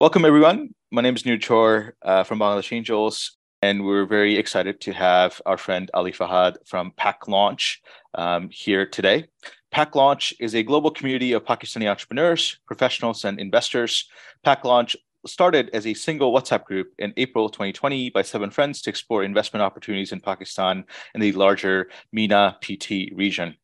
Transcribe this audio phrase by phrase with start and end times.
[0.00, 0.76] Welcome, everyone.
[0.92, 5.42] My name is Nur Chor uh, from Bangladesh Angels, and we're very excited to have
[5.44, 7.82] our friend Ali Fahad from Pak Launch
[8.14, 9.26] um, here today.
[9.72, 14.08] Pak Launch is a global community of Pakistani entrepreneurs, professionals, and investors.
[14.44, 14.94] Pak Launch
[15.26, 19.64] started as a single WhatsApp group in April 2020 by seven friends to explore investment
[19.64, 23.56] opportunities in Pakistan and the larger MENAPT region.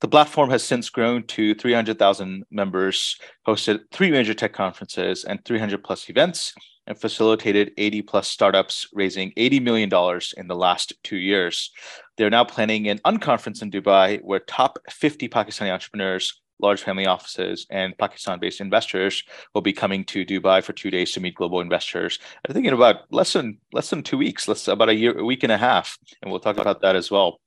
[0.00, 3.16] The platform has since grown to 300,000 members,
[3.46, 6.54] hosted three major tech conferences and 300 plus events,
[6.86, 9.90] and facilitated 80 plus startups, raising $80 million
[10.36, 11.72] in the last two years.
[12.16, 17.66] They're now planning an unconference in Dubai where top 50 Pakistani entrepreneurs, large family offices,
[17.68, 21.60] and Pakistan based investors will be coming to Dubai for two days to meet global
[21.60, 22.20] investors.
[22.48, 25.24] I think in about less than less than two weeks, less about a year, a
[25.24, 25.98] week and a half.
[26.22, 27.40] And we'll talk about that as well.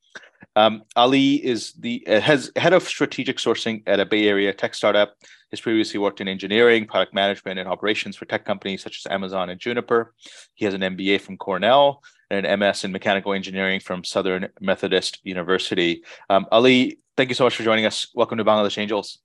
[0.56, 4.76] Um, Ali is the uh, has head of strategic sourcing at a Bay Area tech
[4.76, 5.16] startup.
[5.50, 9.50] He's previously worked in engineering, product management, and operations for tech companies such as Amazon
[9.50, 10.14] and Juniper.
[10.54, 15.20] He has an MBA from Cornell and an MS in mechanical engineering from Southern Methodist
[15.24, 16.04] University.
[16.30, 18.08] Um, Ali, thank you so much for joining us.
[18.14, 19.20] Welcome to Bangladesh Angels.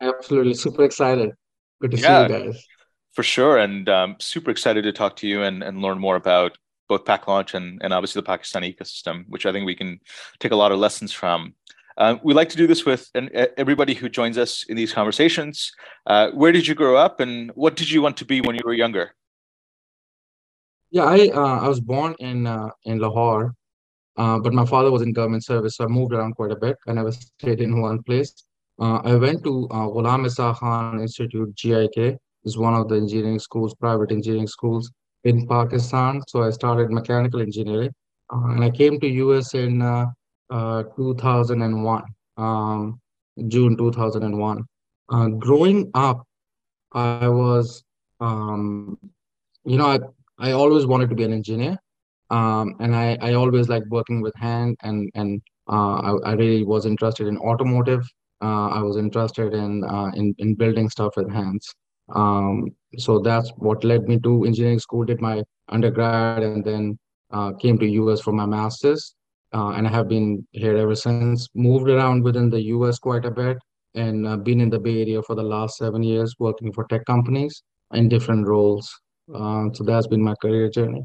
[0.00, 1.32] Absolutely, super excited.
[1.80, 2.66] Good to yeah, see you guys.
[3.14, 6.56] For sure, and um, super excited to talk to you and, and learn more about
[6.88, 10.00] both Pak Launch and, and obviously the Pakistani ecosystem, which I think we can
[10.40, 11.54] take a lot of lessons from.
[11.96, 15.72] Uh, we like to do this with and everybody who joins us in these conversations.
[16.06, 18.62] Uh, where did you grow up, and what did you want to be when you
[18.64, 19.14] were younger?
[20.90, 23.54] Yeah, I uh, I was born in uh, in Lahore,
[24.16, 26.76] uh, but my father was in government service, so I moved around quite a bit.
[26.86, 28.32] And I never stayed in one place.
[28.80, 33.40] Uh, I went to uh, Ghulam Ishaq Khan Institute, GIK, is one of the engineering
[33.40, 34.92] schools, private engineering schools
[35.24, 36.22] in Pakistan.
[36.28, 37.92] So I started mechanical engineering,
[38.32, 40.06] uh, and I came to US in uh,
[40.50, 42.02] uh, 2001,
[42.36, 43.00] um,
[43.48, 44.64] June 2001.
[45.10, 46.24] Uh, growing up,
[46.92, 47.82] I was,
[48.20, 48.98] um,
[49.64, 49.98] you know, I,
[50.38, 51.78] I always wanted to be an engineer,
[52.30, 56.64] um, and I, I always liked working with hand, and and uh, I, I really
[56.64, 58.06] was interested in automotive.
[58.40, 59.84] Uh, I was interested in
[60.14, 61.74] in in building stuff with hands.
[62.14, 66.98] Um, so that's what led me to engineering school, did my undergrad, and then
[67.30, 69.14] uh, came to US for my master's.
[69.54, 71.48] Uh, and I have been here ever since.
[71.54, 73.58] Moved around within the US quite a bit,
[73.94, 77.04] and uh, been in the Bay Area for the last seven years, working for tech
[77.06, 79.00] companies in different roles.
[79.34, 81.04] Uh, so that's been my career journey.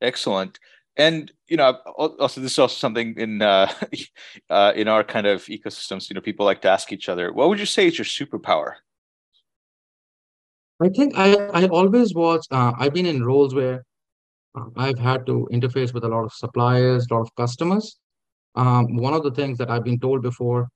[0.00, 0.58] Excellent.
[0.96, 3.72] And you know, also this is also something in uh,
[4.50, 6.10] uh, in our kind of ecosystems.
[6.10, 8.74] You know, people like to ask each other, "What would you say is your superpower?"
[10.80, 13.84] I think I, I always was, uh, I've been in roles where
[14.54, 17.98] uh, I've had to interface with a lot of suppliers, a lot of customers.
[18.54, 20.68] Um, one of the things that I've been told before,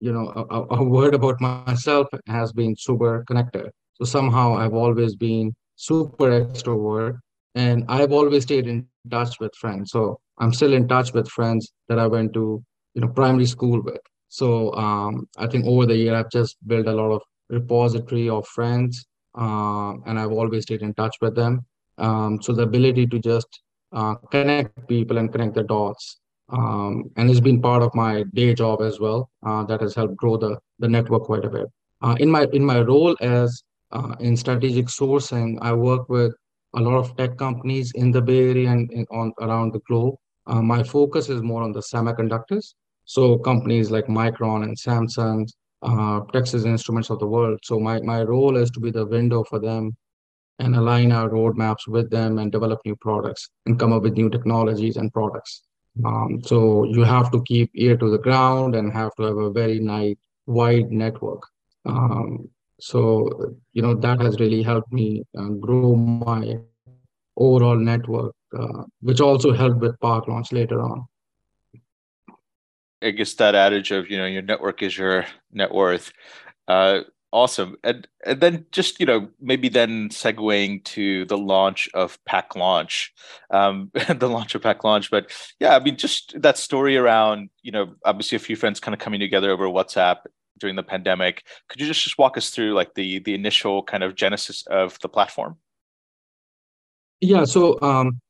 [0.00, 3.70] you know, a, a word about myself has been super connected.
[3.94, 7.18] So somehow I've always been super extrovert
[7.54, 9.90] and I've always stayed in touch with friends.
[9.90, 12.62] So I'm still in touch with friends that I went to,
[12.92, 14.00] you know, primary school with.
[14.28, 18.46] So um, I think over the year, I've just built a lot of repository of
[18.48, 19.06] friends
[19.36, 21.64] uh, and I've always stayed in touch with them.
[21.98, 23.48] Um, so the ability to just
[23.92, 26.20] uh, connect people and connect the dots,
[26.50, 29.30] um, and it's been part of my day job as well.
[29.44, 31.66] Uh, that has helped grow the the network quite a bit.
[32.02, 36.34] Uh, in my in my role as uh, in strategic sourcing, I work with
[36.74, 40.14] a lot of tech companies in the Bay Area and in, on around the globe.
[40.46, 42.74] Uh, my focus is more on the semiconductors.
[43.04, 45.48] So companies like Micron and Samsung,
[45.82, 47.58] uh, Texas Instruments of the world.
[47.62, 49.96] So my, my role is to be the window for them
[50.58, 54.30] and align our roadmaps with them and develop new products and come up with new
[54.30, 55.62] technologies and products.
[56.04, 59.50] Um, so you have to keep ear to the ground and have to have a
[59.50, 60.16] very nice
[60.46, 61.42] wide network.
[61.84, 62.48] Um,
[62.78, 66.58] so you know that has really helped me uh, grow my
[67.36, 71.06] overall network, uh, which also helped with Pak Launch later on.
[73.02, 76.12] I guess that adage of you know your network is your net worth.
[76.68, 77.00] Uh,
[77.32, 82.56] awesome, and and then just you know maybe then segueing to the launch of Pak
[82.56, 83.12] Launch,
[83.50, 85.10] um, the launch of Pak Launch.
[85.10, 85.30] But
[85.60, 89.00] yeah, I mean just that story around you know obviously a few friends kind of
[89.00, 90.18] coming together over WhatsApp
[90.58, 91.44] during the pandemic.
[91.68, 94.98] Could you just just walk us through like the the initial kind of genesis of
[95.00, 95.58] the platform?
[97.20, 98.20] Yeah, so um,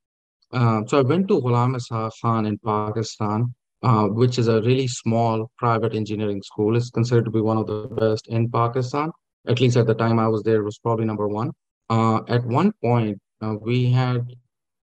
[0.53, 1.79] uh, so I went to Ghulam
[2.21, 6.77] Khan in Pakistan uh, which is a really small private engineering school.
[6.77, 9.11] It's considered to be one of the best in Pakistan.
[9.47, 11.53] At least at the time I was there, it was probably number one.
[11.89, 14.27] Uh, at one point, uh, we had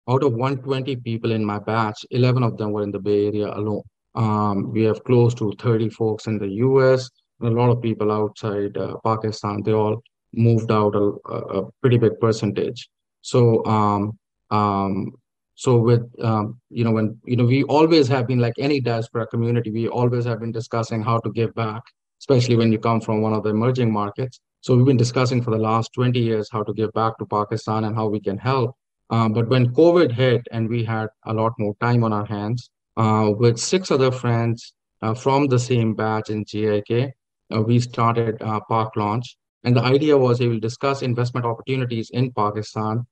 [0.07, 3.47] out of 120 people in my batch, 11 of them were in the Bay Area
[3.47, 3.81] alone.
[4.13, 7.09] Um, we have close to 30 folks in the US,
[7.41, 9.61] a lot of people outside uh, Pakistan.
[9.63, 10.01] They all
[10.33, 12.87] moved out a, a pretty big percentage.
[13.21, 14.17] So um,
[14.51, 15.13] um,
[15.55, 19.25] so with um, you know when you know we always have been like any diaspora
[19.27, 21.81] community, we always have been discussing how to give back,
[22.19, 24.39] especially when you come from one of the emerging markets.
[24.61, 27.83] So we've been discussing for the last 20 years how to give back to Pakistan
[27.83, 28.75] and how we can help.
[29.11, 32.69] Um, but when COVID hit and we had a lot more time on our hands,
[32.97, 37.11] uh, with six other friends uh, from the same batch in GIK,
[37.53, 39.37] uh, we started uh, Pak Launch.
[39.63, 43.05] And the idea was we will discuss investment opportunities in Pakistan.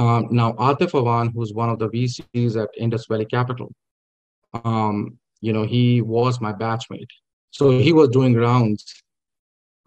[0.00, 3.70] Um, now, Atif Awan, who's one of the VCs at Indus Valley Capital,
[4.64, 7.12] um, you know, he was my batchmate.
[7.50, 8.82] So he was doing rounds,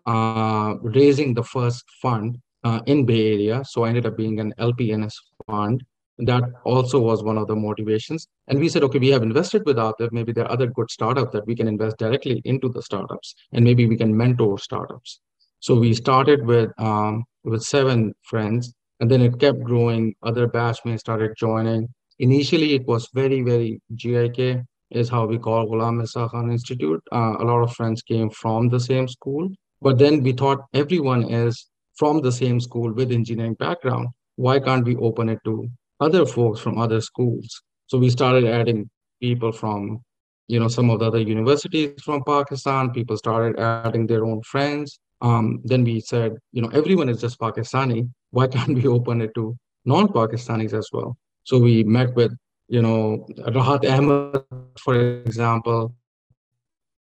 [0.06, 3.64] uh, raising the first fund uh, in Bay Area.
[3.66, 5.84] So I ended up being an LP in his fund.
[6.20, 8.28] That also was one of the motivations.
[8.48, 10.12] And we said, okay, we have invested with Atif.
[10.12, 13.66] Maybe there are other good startups that we can invest directly into the startups, and
[13.66, 15.22] maybe we can mentor startups.
[15.60, 20.16] So we started with um, with seven friends, and then it kept growing.
[20.24, 21.90] Other batchmates started joining.
[22.20, 27.02] Initially, it was very, very GIK is how we call Ghulam Ishaq Khan Institute.
[27.12, 29.50] Uh, a lot of friends came from the same school,
[29.82, 34.08] but then we thought everyone is from the same school with engineering background.
[34.36, 35.68] Why can't we open it to
[36.00, 37.62] other folks from other schools?
[37.88, 38.90] So we started adding
[39.22, 40.02] people from,
[40.48, 42.92] you know, some of the other universities from Pakistan.
[42.92, 45.00] People started adding their own friends.
[45.24, 48.10] Um, then we said, you know, everyone is just Pakistani.
[48.32, 51.18] Why can't we open it to non-Pakistanis as well?
[51.46, 52.34] So we met with,
[52.68, 54.44] you know, Rahat Ahmed,
[54.78, 55.96] for example,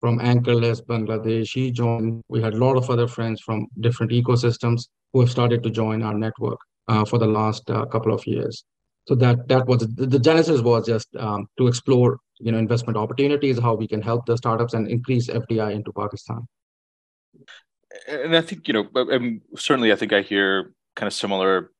[0.00, 1.52] from Anchorless Bangladesh.
[1.52, 2.22] He joined.
[2.28, 6.02] We had a lot of other friends from different ecosystems who have started to join
[6.02, 6.58] our network
[6.88, 8.64] uh, for the last uh, couple of years.
[9.06, 12.96] So that that was the, the genesis was just um, to explore you know investment
[12.96, 16.46] opportunities, how we can help the startups and increase FDI into Pakistan.
[18.08, 21.72] And I think you know, certainly I think I hear kind of similar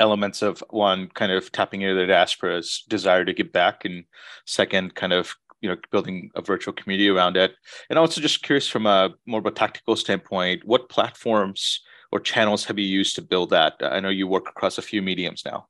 [0.00, 4.04] elements of one kind of tapping into the diaspora's desire to give back and
[4.46, 7.54] second kind of you know building a virtual community around it.
[7.90, 11.80] And also just curious from a more of a tactical standpoint what platforms
[12.10, 13.74] or channels have you used to build that?
[13.82, 15.66] I know you work across a few mediums now.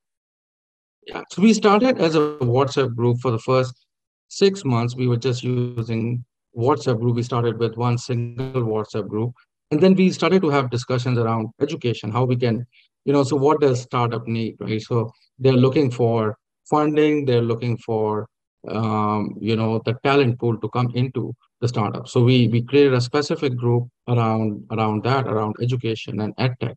[1.07, 3.87] Yeah so we started as a whatsapp group for the first
[4.29, 4.95] six months.
[4.95, 6.25] We were just using
[6.67, 9.33] whatsapp group we started with one single whatsapp group
[9.71, 12.65] and then we started to have discussions around education how we can
[13.05, 16.37] you know so what does startup need right so they're looking for
[16.71, 18.29] funding they're looking for
[18.69, 22.09] um, you know the talent pool to come into the startup.
[22.09, 26.77] So we we created a specific group around around that, around education and edtech,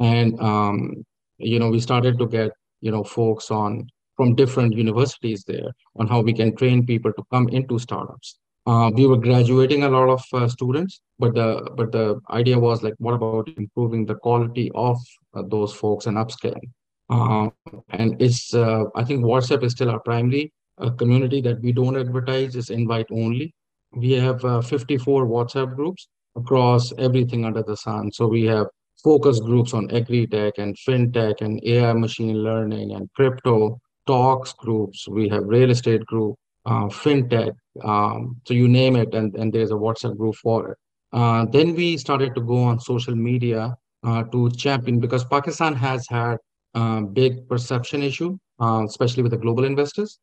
[0.00, 1.04] and um,
[1.38, 6.06] you know we started to get you know folks on from different universities there on
[6.06, 8.38] how we can train people to come into startups.
[8.64, 12.82] Uh, we were graduating a lot of uh, students, but the but the idea was
[12.82, 14.96] like, what about improving the quality of
[15.34, 16.70] uh, those folks and upscaling?
[17.10, 17.50] Uh,
[17.90, 21.96] and it's uh, I think WhatsApp is still our primary a community that we don't
[21.96, 23.54] advertise is invite only.
[23.92, 28.10] We have uh, 54 WhatsApp groups across everything under the sun.
[28.12, 28.66] So we have
[29.02, 35.06] focus groups on agri-tech and fintech and AI machine learning and crypto, talks groups.
[35.08, 36.36] We have real estate group,
[36.66, 37.54] uh, fintech.
[37.82, 40.78] Um, so you name it, and, and there's a WhatsApp group for it.
[41.12, 46.06] Uh, then we started to go on social media uh, to champion because Pakistan has
[46.08, 46.38] had
[46.74, 50.18] a uh, big perception issue, uh, especially with the global investors.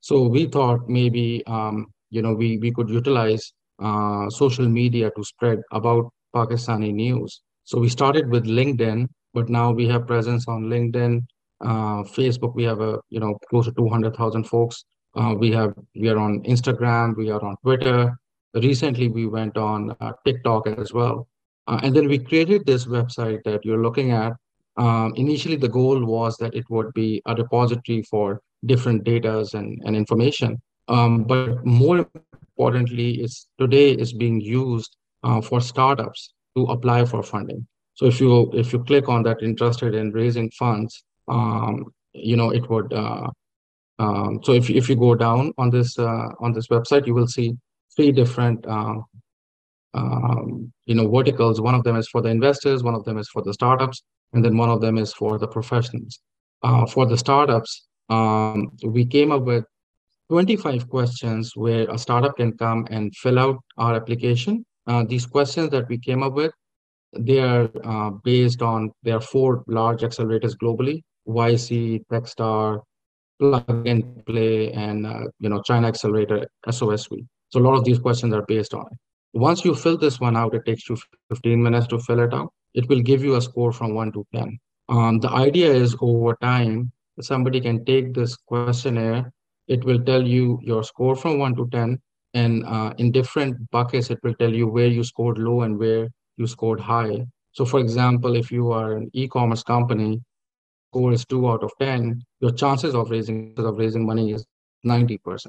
[0.00, 5.24] So we thought maybe um, you know we we could utilize uh, social media to
[5.24, 7.42] spread about Pakistani news.
[7.64, 11.20] So we started with LinkedIn, but now we have presence on LinkedIn,
[11.62, 12.54] Facebook.
[12.54, 14.84] We have a you know close to two hundred thousand folks.
[15.16, 17.16] Uh, we have we are on Instagram.
[17.16, 18.18] We are on Twitter.
[18.54, 21.28] Recently, we went on uh, TikTok as well,
[21.66, 24.32] uh, and then we created this website that you're looking at.
[24.76, 29.80] Um, initially, the goal was that it would be a repository for different data and,
[29.84, 30.60] and information.
[30.88, 37.22] Um, but more importantly, is today is being used uh, for startups to apply for
[37.22, 37.66] funding.
[37.94, 42.50] So if you if you click on that interested in raising funds, um, you know
[42.50, 42.92] it would.
[43.98, 47.28] Um, so if if you go down on this uh, on this website, you will
[47.28, 47.56] see
[47.96, 48.98] three different uh,
[49.94, 51.60] um, you know verticals.
[51.60, 54.44] One of them is for the investors, one of them is for the startups, and
[54.44, 56.20] then one of them is for the professionals.
[56.62, 59.64] Uh, for the startups, um, we came up with
[60.30, 64.64] 25 questions where a startup can come and fill out our application.
[64.86, 66.52] Uh, these questions that we came up with,
[67.16, 72.80] they are uh, based on, there are four large accelerators globally, YC, Techstar,
[73.38, 77.26] Plug and Play, and uh, you know China Accelerator, SOSV.
[77.48, 78.98] So a lot of these questions are based on it.
[79.32, 80.96] Once you fill this one out, it takes you
[81.28, 82.52] 15 minutes to fill it out.
[82.74, 84.58] it will give you a score from one to 10.
[84.88, 89.32] Um, the idea is over time, somebody can take this questionnaire,
[89.68, 91.98] it will tell you your score from one to 10,
[92.34, 96.08] and uh, in different buckets, it will tell you where you scored low and where
[96.36, 97.24] you scored high.
[97.52, 100.20] So for example, if you are an e-commerce company,
[100.94, 104.46] score is two out of 10, your chances of raising of raising money is
[104.86, 105.46] 90%.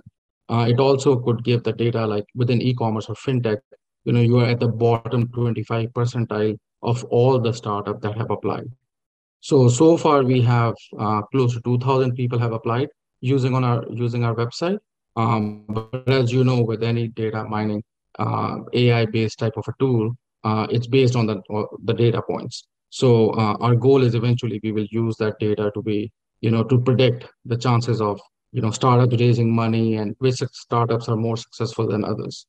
[0.50, 3.60] Uh, it also could give the data like within e-commerce or fintech,
[4.06, 8.32] you know, you are at the bottom 25 percentile of all the startups that have
[8.32, 8.70] applied.
[9.42, 12.90] So, so far we have uh, close to 2000 people have applied
[13.22, 14.80] using on our using our website.
[15.16, 17.84] Um, but as you know, with any data mining,
[18.20, 21.38] uh, AI-based type of a tool, uh, it's based on the,
[21.84, 22.66] the data points.
[22.96, 26.64] So uh, our goal is eventually we will use that data to be, you know,
[26.64, 28.22] to predict the chances of,
[28.54, 32.48] you know, startups raising money and which startups are more successful than others.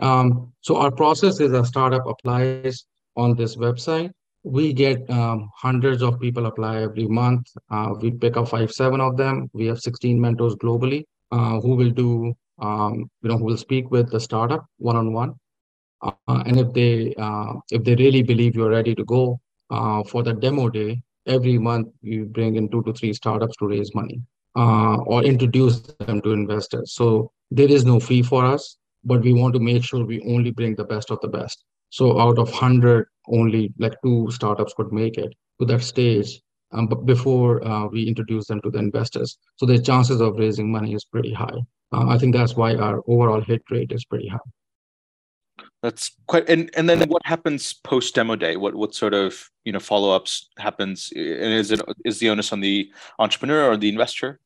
[0.00, 2.86] Um, so our process is a startup applies
[3.16, 4.10] on this website.
[4.42, 7.46] We get um, hundreds of people apply every month.
[7.70, 9.48] Uh, we pick up five, seven of them.
[9.52, 13.92] We have 16 mentors globally uh, who will do, um, you know, who will speak
[13.92, 15.34] with the startup one-on-one.
[16.02, 19.38] Uh, and if they uh, if they really believe you're ready to go
[19.70, 23.66] uh, for the demo day, every month you bring in two to three startups to
[23.66, 24.20] raise money
[24.56, 26.92] uh, or introduce them to investors.
[26.92, 30.50] So there is no fee for us, but we want to make sure we only
[30.50, 31.64] bring the best of the best.
[31.90, 36.40] So out of 100, only like two startups could make it to that stage
[36.74, 39.38] um, but before uh, we introduce them to the investors.
[39.56, 41.58] So the chances of raising money is pretty high.
[41.92, 44.38] Uh, I think that's why our overall hit rate is pretty high.
[45.84, 48.56] That's quite and and then what happens post demo day?
[48.56, 51.12] What what sort of you know follow ups happens?
[51.14, 54.40] And is it is the onus on the entrepreneur or the investor?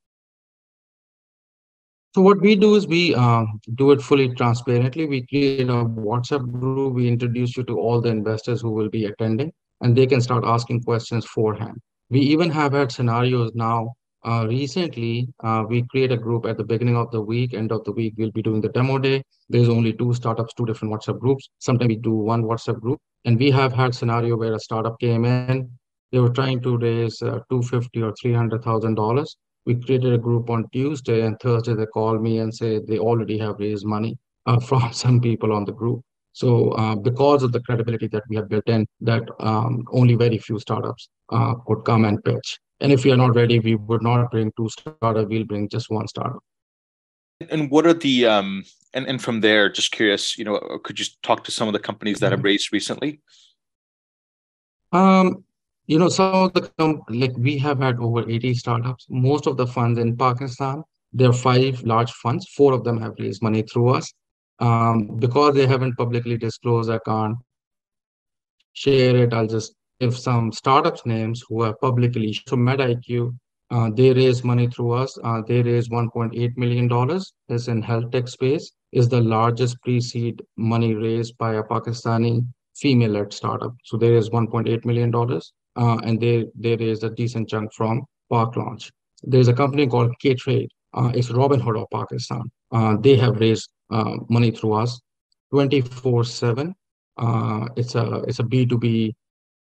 [2.17, 3.45] So what we do is we uh,
[3.77, 5.07] do it fully transparently.
[5.07, 6.95] We create a WhatsApp group.
[6.95, 10.43] We introduce you to all the investors who will be attending, and they can start
[10.45, 11.79] asking questions beforehand.
[12.11, 13.95] We even have had scenarios now
[14.25, 17.85] uh, recently, uh, we create a group at the beginning of the week, end of
[17.85, 19.23] the week, we'll be doing the demo day.
[19.49, 21.49] There's only two startups, two different WhatsApp groups.
[21.59, 22.99] Sometimes we do one WhatsApp group.
[23.25, 25.71] And we have had scenario where a startup came in,
[26.13, 29.27] they were trying to raise uh, 250 or $300,000.
[29.67, 33.39] We created a group on Tuesday and Thursday, they call me and say they already
[33.39, 36.01] have raised money uh, from some people on the group.
[36.33, 40.39] So uh, because of the credibility that we have built in, that um, only very
[40.39, 42.59] few startups uh, could come and pitch.
[42.81, 45.29] And if we are not ready, we would not bring two startup.
[45.29, 46.43] We'll bring just one startup.
[47.51, 51.07] And what are the um and and from there, just curious, you know, could you
[51.23, 52.47] talk to some of the companies that have mm-hmm.
[52.47, 53.21] raised recently?
[54.93, 55.45] Um,
[55.87, 59.07] you know, some of the com- like we have had over 80 startups.
[59.09, 60.83] Most of the funds in Pakistan,
[61.13, 62.49] there are five large funds.
[62.49, 64.13] Four of them have raised money through us.
[64.61, 67.39] Um, because they haven't publicly disclosed, I can't
[68.73, 69.33] share it.
[69.33, 73.37] I'll just if some startups names who are publicly so MedIQ,
[73.71, 75.19] uh, they raise money through us.
[75.23, 77.33] Uh, they raise 1.8 million dollars.
[77.49, 78.73] Is in health tech space.
[78.93, 83.75] Is the largest pre-seed money raised by a Pakistani female-led startup.
[83.85, 88.05] So there is 1.8 million dollars, uh, and they they raised a decent chunk from
[88.33, 88.91] Pak Launch.
[89.23, 90.71] There's a company called K Trade.
[90.95, 92.51] Uh, it's Robinhood of Pakistan.
[92.73, 95.01] Uh, they have raised uh, money through us,
[95.53, 96.73] 24/7.
[97.77, 99.13] it's a it's a B2B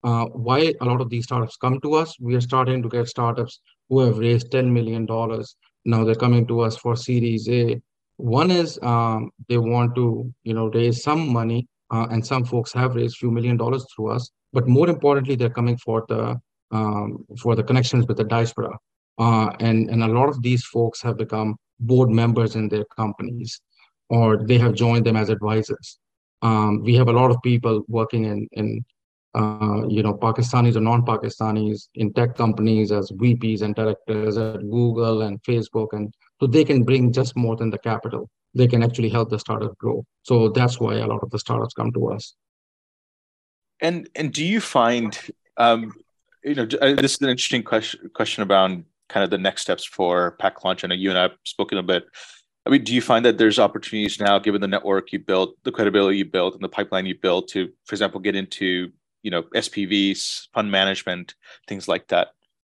[0.05, 2.17] uh, why a lot of these startups come to us?
[2.21, 5.57] We are starting to get startups who have raised ten million dollars.
[5.85, 7.81] Now they're coming to us for Series A.
[8.17, 12.73] One is um, they want to you know raise some money uh, and some folks
[12.73, 14.31] have raised a few million dollars through us.
[14.53, 16.41] But more importantly, they're coming for the
[16.73, 18.77] um, for the connections with the diaspora,
[19.19, 23.61] uh, and and a lot of these folks have become board members in their companies,
[24.09, 25.99] or they have joined them as advisors.
[26.43, 28.85] Um, we have a lot of people working in in
[29.35, 35.23] uh, you know Pakistanis or non-Pakistanis in tech companies as VPs and directors at Google
[35.23, 39.09] and Facebook, and so they can bring just more than the capital they can actually
[39.11, 40.05] help the startup grow.
[40.23, 42.35] So that's why a lot of the startups come to us.
[43.81, 45.19] And and do you find
[45.59, 45.93] um,
[46.43, 48.71] you know uh, this is an interesting question question about
[49.09, 50.83] kind of the next steps for Pak Launch.
[50.83, 52.07] I know you and I have spoken a bit.
[52.67, 55.71] I mean, do you find that there's opportunities now, given the network you built, the
[55.71, 58.91] credibility you built, and the pipeline you built, to, for example, get into
[59.23, 61.35] you know SPVs, fund management,
[61.69, 62.29] things like that?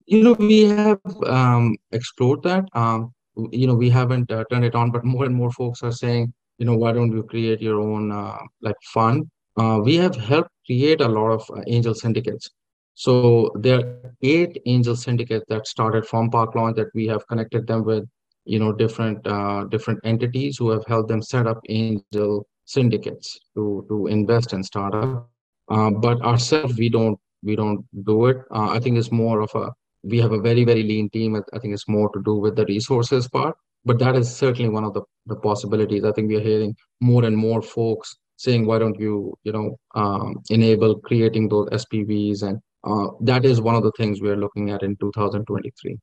[0.06, 2.68] You know, we have um, explored that.
[2.74, 5.92] Um, you know, we haven't uh, turned it on, but more and more folks are
[5.92, 9.28] saying, you know, why don't you create your own uh, like fund?
[9.56, 12.50] Uh, we have helped create a lot of uh, angel syndicates.
[12.94, 17.66] So there are eight angel syndicates that started from Pak Launch that we have connected
[17.66, 18.04] them with,
[18.44, 23.86] you know, different uh, different entities who have helped them set up angel syndicates to
[23.88, 25.30] to invest in startup.
[25.70, 28.38] Uh, but ourselves, we don't we don't do it.
[28.50, 29.72] I think it's more of a
[30.02, 31.36] we have a very very lean team.
[31.36, 33.56] I think it's more to do with the resources part.
[33.84, 36.04] But that is certainly one of the the possibilities.
[36.04, 39.76] I think we are hearing more and more folks saying, why don't you you know
[39.94, 44.70] um, enable creating those SPVs and uh, that is one of the things we're looking
[44.70, 45.98] at in 2023.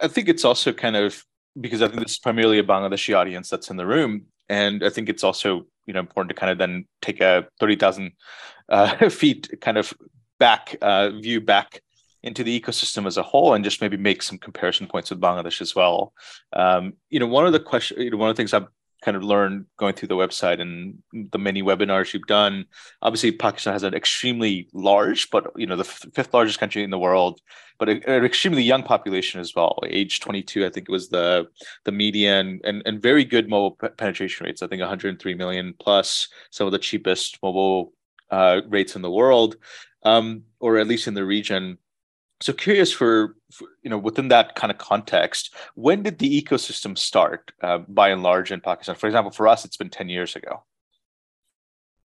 [0.00, 1.24] I think it's also kind of
[1.60, 4.90] because I think this is primarily a Bangladeshi audience that's in the room, and I
[4.90, 8.12] think it's also you know important to kind of then take a thirty thousand
[8.68, 9.92] uh, feet kind of
[10.38, 11.80] back uh, view back
[12.22, 15.60] into the ecosystem as a whole and just maybe make some comparison points with Bangladesh
[15.60, 16.12] as well.
[16.52, 18.68] Um, you know, one of the question, you know, one of the things I've
[19.02, 20.98] kind of learned going through the website and
[21.32, 22.66] the many webinars you've done.
[23.02, 26.90] Obviously, Pakistan has an extremely large, but you know, the f- fifth largest country in
[26.90, 27.40] the world,
[27.78, 29.78] but a, an extremely young population as well.
[29.86, 31.46] Age 22, I think it was the
[31.84, 34.62] the median, and and very good mobile p- penetration rates.
[34.62, 37.92] I think 103 million plus, some of the cheapest mobile
[38.30, 39.56] uh, rates in the world,
[40.02, 41.78] um, or at least in the region.
[42.40, 46.96] So curious for, for, you know within that kind of context, when did the ecosystem
[46.96, 48.94] start uh, by and large in Pakistan?
[48.94, 50.62] For example, for us, it's been ten years ago.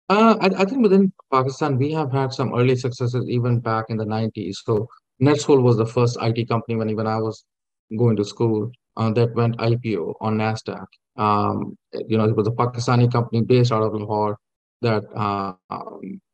[0.10, 3.98] Uh, I, I, think within Pakistan, we have had some early successes even back in
[3.98, 4.56] the 90s.
[4.66, 4.88] So
[5.22, 7.44] NetSol was the first IT company when even I was
[7.98, 10.86] going to school uh, that went IPO on NASDAQ.
[11.18, 14.38] Um, you know, it was a Pakistani company based out of Lahore
[14.82, 15.58] that, um,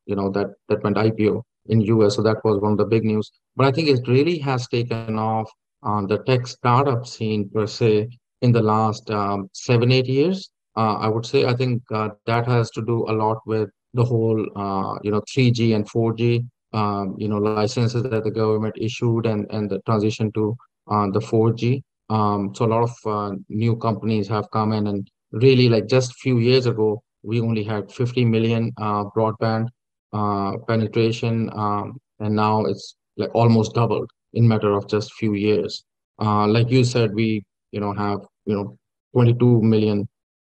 [0.06, 2.16] you know, that, that went IPO in US.
[2.16, 3.32] So that was one of the big news.
[3.56, 5.50] But I think it really has taken off
[5.82, 8.10] on the tech startup scene per se
[8.42, 10.50] in the last um, seven, eight years.
[10.76, 14.04] Uh, I would say I think uh, that has to do a lot with the
[14.04, 19.26] whole, uh, you know, 3G and 4G, um, you know, licenses that the government issued
[19.26, 20.58] and, and the transition to
[20.90, 21.84] uh, the 4G.
[22.10, 26.12] Um, so a lot of uh, new companies have come in and really like just
[26.12, 29.68] a few years ago, we only had 50 million uh, broadband
[30.14, 35.84] uh, penetration, um, and now it's like almost doubled in matter of just few years.
[36.22, 38.78] Uh, like you said, we you know have you know
[39.14, 40.08] 22 million,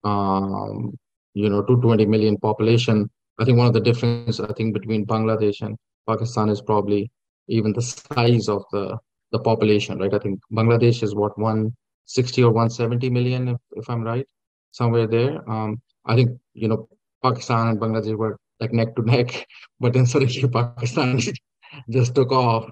[0.04, 0.96] um,
[1.34, 3.08] you know 220 million population.
[3.38, 7.10] I think one of the difference I think between Bangladesh and Pakistan is probably
[7.48, 8.98] even the size of the
[9.32, 10.12] the population, right?
[10.12, 14.26] I think Bangladesh is what 160 or 170 million, if, if I'm right,
[14.72, 15.48] somewhere there.
[15.48, 16.88] Um, I think you know
[17.22, 19.46] Pakistan and Bangladesh were like neck to neck,
[19.78, 21.20] but then suddenly Pakistan
[21.90, 22.70] just took off.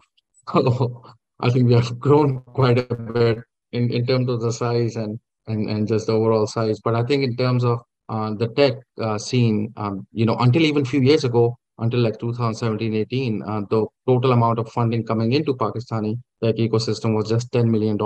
[0.53, 1.05] So
[1.41, 3.39] I think we have grown quite a bit
[3.73, 6.81] in, in terms of the size and, and, and just the overall size.
[6.81, 10.63] But I think in terms of uh, the tech uh, scene, um, you know, until
[10.63, 15.05] even a few years ago, until like 2017, 18, uh, the total amount of funding
[15.05, 17.99] coming into Pakistani tech ecosystem was just $10 million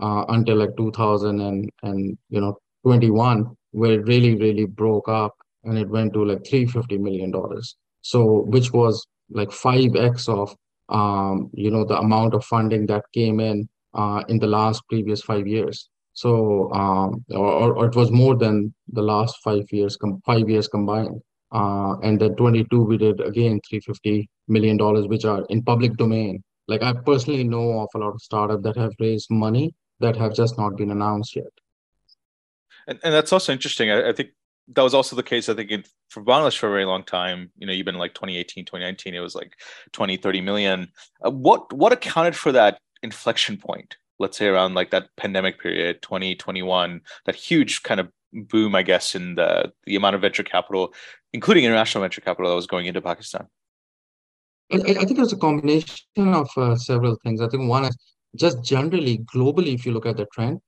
[0.00, 5.36] uh, until like 2000 and, and, you know, 21, where it really, really broke up
[5.66, 7.76] and it went to like 350 million dollars.
[8.02, 10.54] So which was like 5x of
[10.88, 15.22] um, you know the amount of funding that came in uh, in the last previous
[15.22, 15.88] five years.
[16.12, 20.68] So um, or, or, it was more than the last five years com- five years
[20.68, 21.20] combined.
[21.52, 26.42] Uh, and then 22 we did again 350 million dollars which are in public domain.
[26.68, 30.34] Like i personally know of a lot of startups that have raised money that have
[30.34, 31.52] just not been announced yet.
[32.88, 33.90] And, and that's also interesting.
[33.90, 34.30] I, I think
[34.68, 37.50] that was also the case, I think, in, for Bangladesh for a very long time.
[37.56, 39.56] You know, even like 2018, 2019, it was like
[39.92, 40.88] 20, 30 million.
[41.24, 43.96] Uh, what what accounted for that inflection point?
[44.18, 49.14] Let's say around like that pandemic period, 2021, that huge kind of boom, I guess,
[49.14, 50.92] in the the amount of venture capital,
[51.32, 53.46] including international venture capital that was going into Pakistan.
[54.72, 57.40] I, I think it's a combination of uh, several things.
[57.40, 57.96] I think one is
[58.34, 60.60] just generally globally, if you look at the trend,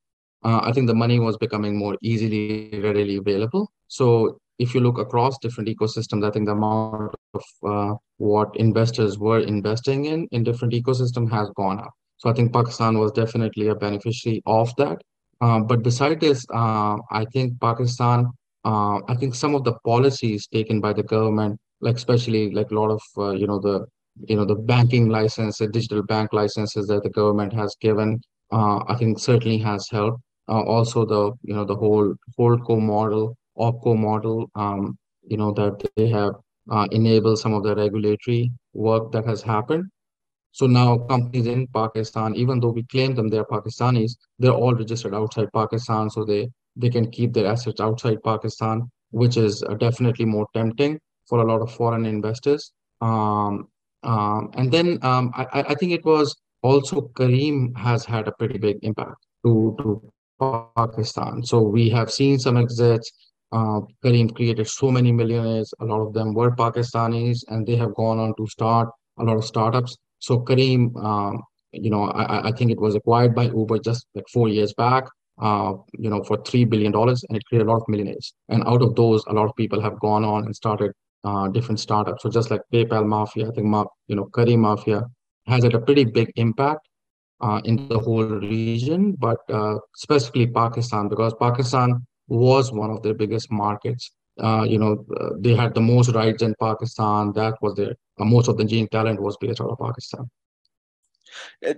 [0.44, 3.70] uh, I think the money was becoming more easily readily available.
[3.88, 9.18] So if you look across different ecosystems, I think the amount of uh, what investors
[9.18, 11.92] were investing in in different ecosystem has gone up.
[12.18, 15.00] So I think Pakistan was definitely a beneficiary of that.
[15.40, 18.26] Uh, but beside this, uh, I think Pakistan,
[18.64, 22.74] uh, I think some of the policies taken by the government, like especially like a
[22.74, 23.86] lot of uh, you know the
[24.28, 28.20] you know the banking license, the digital bank licenses that the government has given,
[28.50, 30.20] uh, I think certainly has helped.
[30.48, 36.08] Also the you know the whole holdco model OpCo model, um, you know, that they
[36.08, 36.34] have
[36.70, 39.84] uh, enabled some of the regulatory work that has happened.
[40.52, 45.14] So now companies in Pakistan, even though we claim them they're Pakistanis, they're all registered
[45.14, 50.24] outside Pakistan, so they they can keep their assets outside Pakistan, which is uh, definitely
[50.24, 50.98] more tempting.
[51.28, 52.72] for a lot of foreign investors.
[53.02, 53.68] Um,
[54.02, 58.58] um, and then um, I, I think it was also Careem has had a pretty
[58.58, 61.42] big impact to, to Pakistan.
[61.44, 63.10] So we have seen some exits.
[63.50, 65.72] Uh, Careem created so many millionaires.
[65.80, 69.36] A lot of them were Pakistanis, and they have gone on to start a lot
[69.36, 69.96] of startups.
[70.18, 74.28] So Careem, um, you know, I, I think it was acquired by Uber just like
[74.32, 75.04] four years back.
[75.40, 78.34] Uh, you know, for three billion dollars, and it created a lot of millionaires.
[78.48, 80.90] And out of those, a lot of people have gone on and started
[81.22, 82.24] uh, different startups.
[82.24, 83.66] So just like PayPal Mafia, I think
[84.08, 85.02] you know, Careem Mafia
[85.46, 86.88] has had a pretty big impact
[87.40, 93.14] uh, in the whole region, but uh, specifically Pakistan, because Pakistan was one of their
[93.14, 94.12] biggest markets.
[94.40, 97.32] Uh, you know, uh, they had the most rights in Pakistan.
[97.32, 100.30] That was their uh, most of the engineering talent was based out of Pakistan.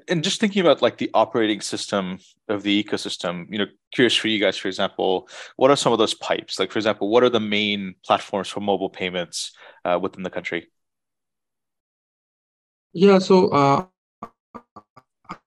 [0.09, 2.19] And just thinking about like the operating system
[2.49, 5.99] of the ecosystem, you know, curious for you guys, for example, what are some of
[5.99, 6.59] those pipes?
[6.59, 9.53] Like, for example, what are the main platforms for mobile payments
[9.85, 10.71] uh, within the country?
[12.93, 13.87] Yeah, so uh,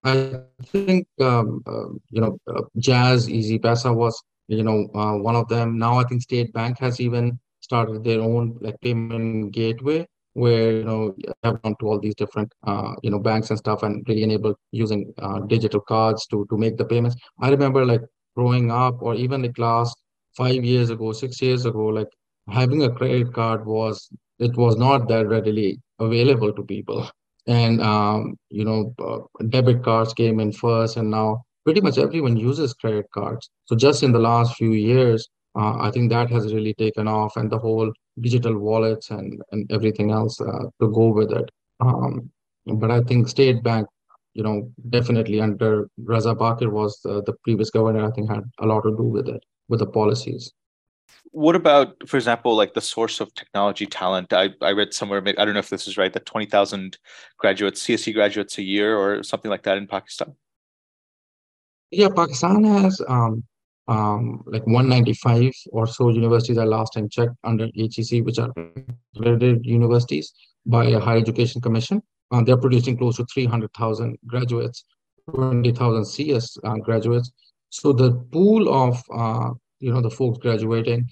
[0.04, 5.48] I think um, uh, you know uh, Jazz Easypaisa was you know uh, one of
[5.48, 5.78] them.
[5.78, 10.84] Now I think State Bank has even started their own like payment gateway where you
[10.84, 14.24] know have gone to all these different uh, you know banks and stuff and really
[14.24, 17.16] enable using uh, digital cards to to make the payments.
[17.40, 18.02] I remember like
[18.36, 19.96] growing up or even like last
[20.36, 22.10] five years ago, six years ago, like
[22.50, 27.08] having a credit card was it was not that readily available to people
[27.48, 32.38] and um, you know uh, debit cards came in first and now pretty much everyone
[32.38, 33.50] uses credit cards.
[33.66, 37.38] So just in the last few years uh, i think that has really taken off
[37.38, 41.50] and the whole digital wallets and, and everything else uh, to go with it.
[41.80, 42.32] Um,
[42.66, 43.88] but i think state bank
[44.34, 48.66] you know definitely under Reza Baqir was the, the previous governor i think had a
[48.66, 50.52] lot to do with it with the policies
[51.34, 54.32] what about, for example, like the source of technology talent?
[54.32, 56.98] I, I read somewhere, I don't know if this is right, that 20,000
[57.38, 60.36] graduates, CSE graduates a year or something like that in Pakistan?
[61.90, 63.44] Yeah, Pakistan has um,
[63.88, 68.52] um, like 195 or so universities I last time checked under HEC, which are
[69.16, 70.34] accredited universities
[70.68, 72.04] by a higher education commission.
[72.32, 74.86] Uh, they're producing close to 300,000 graduates,
[75.34, 77.32] 20,000 CS uh, graduates.
[77.70, 81.10] So the pool of uh, you know the folks graduating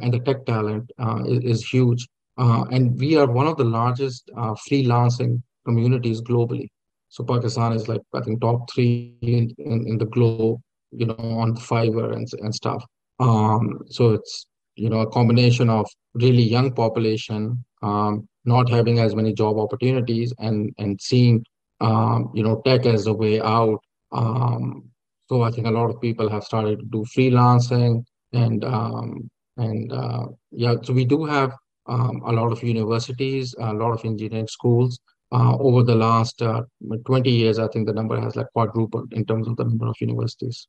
[0.00, 2.06] and the tech talent uh, is, is, huge.
[2.36, 4.30] Uh, and we are one of the largest
[4.68, 6.68] freelancing communities globally.
[7.08, 10.60] So Pakistan is like, I think, top three in, in, in the globe,
[10.90, 12.84] you know, on Fiverr and, and stuff.
[13.18, 19.14] Um, so it's, you know, a combination of really young population, um, not having as
[19.14, 21.44] many job opportunities and, and seeing,
[21.80, 23.80] um, you know, tech as a way out.
[24.12, 24.84] Um,
[25.28, 29.92] so I think a lot of people have started to do freelancing and um, and
[29.92, 31.52] uh, yeah, so we do have
[31.86, 35.00] um, a lot of universities, a lot of engineering schools.
[35.30, 36.62] Uh, over the last uh,
[37.04, 39.96] 20 years, I think the number has like quadrupled in terms of the number of
[40.00, 40.68] universities.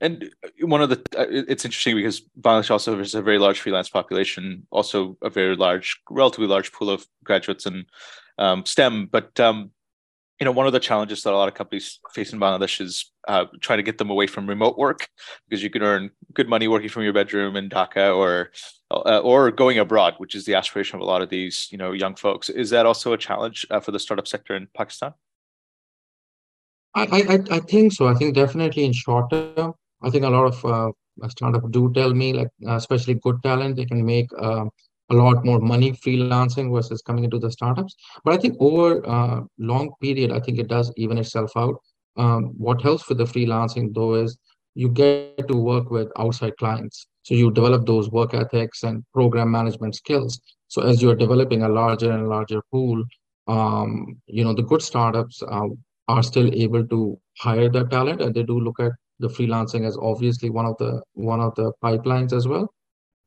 [0.00, 0.30] And
[0.60, 4.66] one of the, uh, it's interesting because Bangladesh also has a very large freelance population,
[4.70, 7.86] also a very large, relatively large pool of graduates in
[8.38, 9.06] um, STEM.
[9.06, 9.70] But um,
[10.42, 13.12] you know, one of the challenges that a lot of companies face in Bangladesh is
[13.28, 15.08] uh, trying to get them away from remote work
[15.48, 18.50] because you can earn good money working from your bedroom in Dhaka or
[18.90, 21.92] uh, or going abroad, which is the aspiration of a lot of these you know
[21.92, 22.48] young folks.
[22.48, 25.14] Is that also a challenge uh, for the startup sector in Pakistan?
[26.96, 28.08] I, I I think so.
[28.08, 32.12] I think definitely in short term, I think a lot of uh, startups do tell
[32.12, 34.64] me like uh, especially good talent they can make uh,
[35.12, 37.94] a lot more money freelancing versus coming into the startups.
[38.24, 41.76] But I think over a uh, long period, I think it does even itself out.
[42.16, 44.38] Um, what helps with the freelancing though is
[44.74, 47.06] you get to work with outside clients.
[47.22, 50.40] So you develop those work ethics and program management skills.
[50.68, 53.04] So as you're developing a larger and larger pool,
[53.48, 55.68] um, you know, the good startups uh,
[56.08, 59.96] are still able to hire that talent and they do look at the freelancing as
[60.00, 62.72] obviously one of the one of the pipelines as well.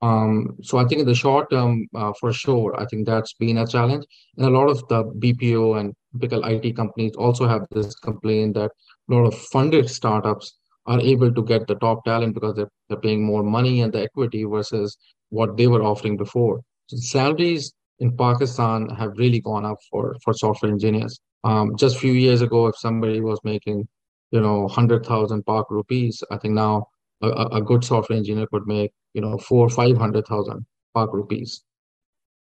[0.02, 3.58] Um, so I think in the short term, uh, for sure, I think that's been
[3.58, 4.06] a challenge.
[4.38, 8.72] And a lot of the BPO and typical IT companies also have this complaint that
[9.10, 13.00] a lot of funded startups are able to get the top talent because they're, they're
[13.00, 14.98] paying more money and the equity versus
[15.30, 16.62] what they were offering before.
[16.88, 21.20] So salaries in Pakistan have really gone up for, for software engineers.
[21.44, 23.88] Um, just a few years ago, if somebody was making,
[24.32, 26.88] you know, 100,000 Pak rupees, I think now
[27.22, 31.64] a, a good software engineer could make you know four five hundred thousand Pak rupees.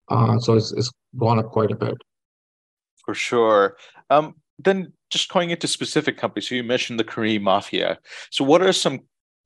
[0.09, 1.95] Uh, so it's, it's gone up quite a bit.
[3.05, 3.77] For sure.
[4.09, 7.97] Um, then just going into specific companies, so you mentioned the Careem Mafia.
[8.29, 8.99] So what are some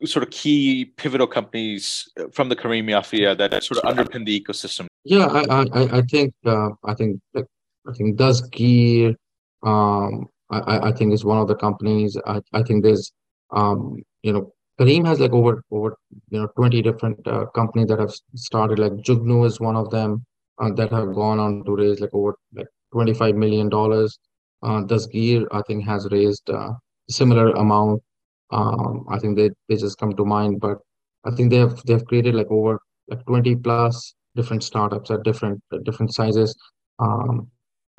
[0.04, 4.88] sort of key pivotal companies from the Careem Mafia that sort of underpin the ecosystem?
[5.04, 9.16] Yeah, I I, I think uh, I think I think Dastgyr,
[9.64, 12.18] um, I, I think is one of the companies.
[12.26, 13.12] I, I think there's
[13.52, 15.98] um, you know Careem has like over over
[16.30, 18.80] you know 20 different uh, companies that have started.
[18.80, 20.26] Like Jugnu is one of them
[20.60, 24.18] uh, that have gone on to raise like over like 25 million dollars.
[24.64, 26.72] Uh, Dastgyr I think has raised uh,
[27.10, 28.02] similar amount.
[28.52, 30.78] Um, I think they they just come to mind, but
[31.26, 35.24] I think they have they have created like over like 20 plus different startups at
[35.24, 36.56] different different sizes.
[37.00, 37.50] Um,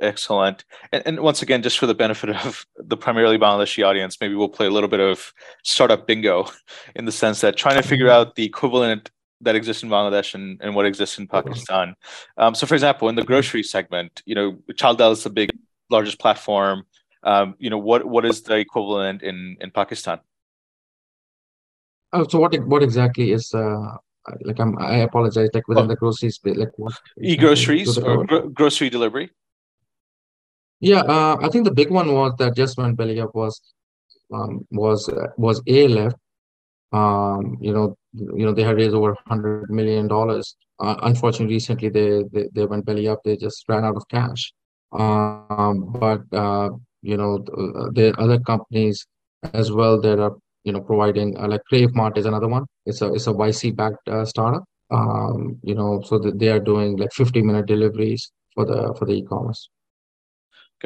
[0.01, 0.65] Excellent.
[0.93, 4.49] And, and once again, just for the benefit of the primarily Bangladeshi audience, maybe we'll
[4.49, 5.33] play a little bit of
[5.65, 6.49] startup bingo
[6.95, 10.61] in the sense that trying to figure out the equivalent that exists in Bangladesh and,
[10.63, 11.95] and what exists in Pakistan.
[12.37, 15.51] Um, so, for example, in the grocery segment, you know, Chaldal is the big,
[15.91, 16.85] largest platform.
[17.23, 20.21] Um, you know, what what is the equivalent in in Pakistan?
[22.13, 23.97] Oh, so what what exactly is uh,
[24.43, 24.61] like?
[24.61, 25.51] I'm I apologize.
[25.53, 25.89] Like within oh.
[25.89, 26.95] the grocery space, like what?
[27.21, 29.31] E-groceries or gro- grocery delivery.
[30.81, 33.61] Yeah, uh, I think the big one was that just when belly up was
[34.33, 36.17] um, was uh, was Airlift.
[36.93, 40.57] Um, you know, you know they had raised over hundred million dollars.
[40.79, 43.21] Uh, unfortunately, recently they, they they went belly up.
[43.25, 44.53] They just ran out of cash.
[44.93, 46.71] Um, but uh,
[47.03, 49.07] you know, uh, there are other companies
[49.55, 52.67] as well that are you know providing uh, like Cravemart is another one.
[52.85, 54.65] It's a it's a YC backed uh, startup.
[54.91, 59.15] Um, you know, so they are doing like fifty minute deliveries for the for the
[59.15, 59.71] e-commerce.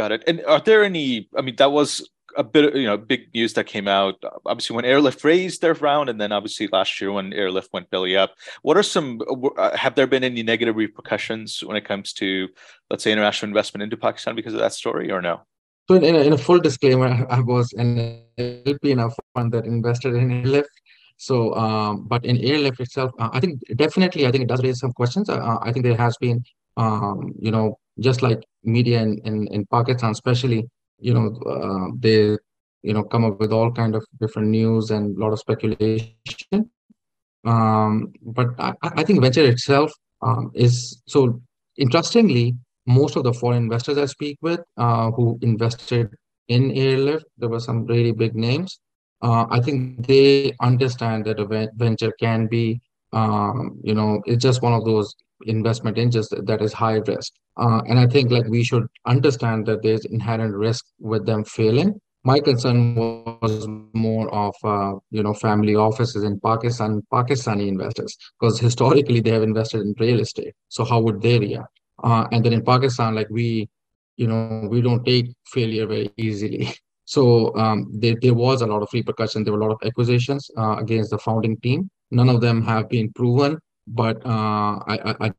[0.00, 0.24] Got it.
[0.26, 1.28] And are there any?
[1.36, 4.14] I mean, that was a bit, you know, big news that came out.
[4.46, 8.16] Obviously, when Airlift raised their round, and then obviously last year when Airlift went belly
[8.16, 8.30] up.
[8.62, 9.20] What are some?
[9.58, 12.48] Uh, have there been any negative repercussions when it comes to,
[12.88, 15.42] let's say, international investment into Pakistan because of that story, or no?
[15.86, 19.66] So, in a, in a full disclaimer, I was an LP in a fund that
[19.66, 20.70] invested in Airlift.
[21.18, 24.80] So, um, but in Airlift itself, uh, I think definitely, I think it does raise
[24.80, 25.28] some questions.
[25.28, 26.42] Uh, I think there has been,
[26.78, 32.36] um, you know, just like media in, in, in Pakistan, especially, you know, uh, they,
[32.82, 36.70] you know, come up with all kind of different news and a lot of speculation.
[37.44, 41.40] Um, but I, I think venture itself um, is so
[41.76, 42.54] interestingly,
[42.86, 46.10] most of the foreign investors I speak with uh, who invested
[46.48, 48.80] in Airlift, there were some really big names.
[49.22, 52.80] Uh, I think they understand that a venture can be,
[53.12, 55.14] um, you know, it's just one of those
[55.46, 57.32] investment engines that is high risk.
[57.56, 62.00] Uh, and I think like we should understand that there's inherent risk with them failing.
[62.22, 68.60] My concern was more of uh, you know family offices in Pakistan, Pakistani investors, because
[68.60, 70.54] historically they have invested in real estate.
[70.68, 71.80] So how would they react?
[72.02, 73.68] Uh, and then in Pakistan, like we,
[74.16, 76.68] you know, we don't take failure very easily.
[77.10, 79.44] So um, there, there was a lot of repercussions.
[79.44, 81.90] There were a lot of accusations uh, against the founding team.
[82.10, 83.58] None of them have been proven
[83.90, 85.32] but uh, I, I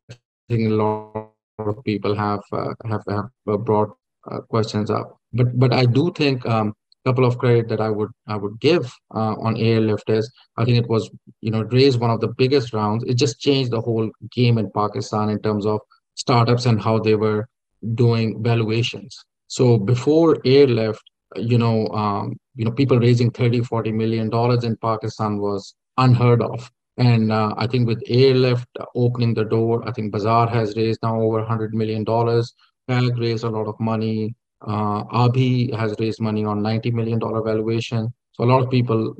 [0.50, 3.96] think a lot of people have uh, have, have brought
[4.30, 5.18] uh, questions up.
[5.34, 6.74] But but I do think a um,
[7.06, 10.78] couple of credit that I would I would give uh, on Airlift is I think
[10.78, 13.04] it was you know raised one of the biggest rounds.
[13.06, 15.80] It just changed the whole game in Pakistan in terms of
[16.16, 17.48] startups and how they were
[17.96, 19.18] doing valuations.
[19.48, 21.02] So before Airlift,
[21.36, 26.42] you know, um, you know, people raising 30, 40 million dollars in Pakistan was unheard
[26.42, 26.72] of.
[26.98, 31.20] And uh, I think with Airlift opening the door, I think Bazaar has raised now
[31.20, 32.06] over $100 million.
[32.06, 34.36] PAG raised a lot of money.
[34.62, 38.14] Uh, Abhi has raised money on $90 million valuation.
[38.34, 39.16] So a lot of people,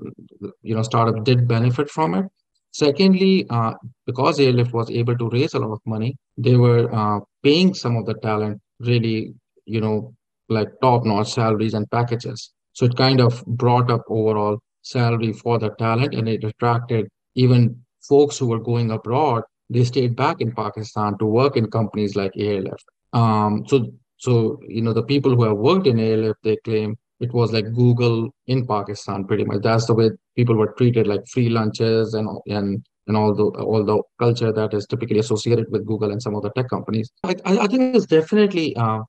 [0.62, 2.26] you know, startup did benefit from it.
[2.74, 3.74] Secondly, uh,
[4.06, 7.98] because Airlift was able to raise a lot of money, they were uh, paying some
[7.98, 9.34] of the talent really,
[9.66, 10.14] you know,
[10.50, 12.52] like top-notch salaries and packages.
[12.74, 17.82] So it kind of brought up overall salary for the talent and it attracted even
[18.02, 22.32] folks who were going abroad, they stayed back in Pakistan to work in companies like
[22.38, 22.84] Airlift.
[23.14, 27.34] Um, so, so you know, the people who have worked in Airlift, they claim it
[27.34, 29.62] was like Google in Pakistan, pretty much.
[29.62, 33.84] That's the way people were treated, like free lunches and and and all the all
[33.84, 37.12] the culture that is typically associated with Google and some of the tech companies.
[37.24, 38.76] I I think it's definitely.
[38.76, 39.02] Uh,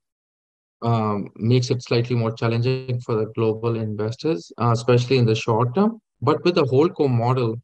[0.82, 5.74] um, makes it slightly more challenging for the global investors, uh, especially in the short
[5.74, 6.00] term.
[6.20, 7.56] But with the Holdco model,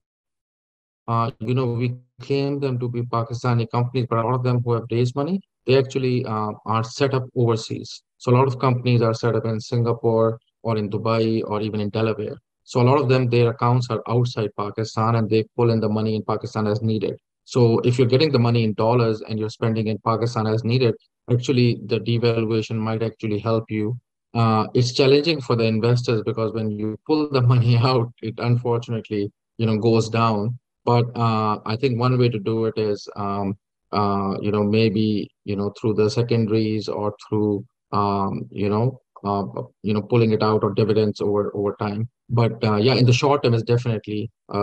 [1.08, 4.60] uh, you know, we claim them to be Pakistani companies, but a lot of them
[4.64, 8.02] who have raised money, they actually uh, are set up overseas.
[8.18, 11.80] So a lot of companies are set up in Singapore or in Dubai or even
[11.80, 12.36] in Delaware.
[12.64, 15.88] So a lot of them, their accounts are outside Pakistan and they pull in the
[15.88, 17.16] money in Pakistan as needed.
[17.44, 20.94] So if you're getting the money in dollars and you're spending in Pakistan as needed,
[21.30, 23.98] actually the devaluation might actually help you.
[24.34, 29.32] Uh, it's challenging for the investors because when you pull the money out, it unfortunately
[29.58, 30.58] you know goes down.
[30.84, 33.56] But uh, I think one way to do it is um,
[33.92, 39.44] uh, you know maybe you know through the secondaries or through um, you know uh,
[39.82, 42.08] you know pulling it out or dividends over over time.
[42.30, 44.60] But uh, yeah, in the short term, is definitely a,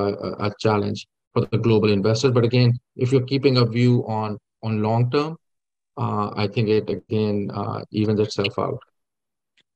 [0.47, 2.31] a challenge for the global investors.
[2.31, 5.37] But again, if you're keeping a view on on long term,
[5.97, 8.79] uh, I think it again uh, evens itself out.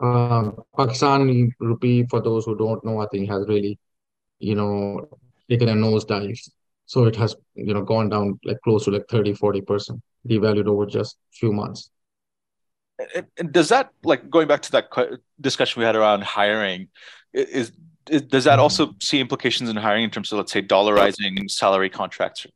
[0.02, 3.78] Uh, Pakistani rupee, for those who don't know, I think has really,
[4.40, 5.10] you know,
[5.50, 6.40] taken a nosedive.
[6.86, 10.86] So it has, you know, gone down like close to like 30, 40%, devalued over
[10.86, 11.92] just a few months.
[13.38, 14.90] And does that, like going back to that
[15.40, 16.90] discussion we had around hiring,
[17.34, 17.72] is,
[18.10, 21.90] is does that also see implications in hiring in terms of, let's say, dollarizing salary
[21.90, 22.48] contracts?